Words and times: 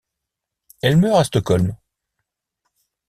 Elle 0.81 0.97
meurt 0.97 1.19
à 1.19 1.23
Stockholm. 1.25 1.75